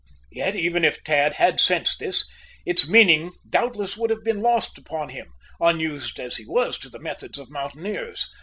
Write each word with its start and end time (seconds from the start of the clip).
Yet, 0.31 0.55
even 0.55 0.83
if 0.83 1.03
Tad 1.03 1.33
had 1.33 1.59
sensed 1.59 1.99
this, 1.99 2.25
its 2.65 2.87
meaning 2.89 3.33
doubtless 3.47 3.95
would 3.97 4.09
have 4.09 4.23
been 4.23 4.41
lost 4.41 4.79
upon 4.79 5.09
him, 5.09 5.27
unused 5.59 6.19
as 6.19 6.37
he 6.37 6.45
was 6.47 6.79
to 6.79 6.89
the 6.89 6.97
methods 6.97 7.37
of 7.37 7.51
mountaineers. 7.51 8.27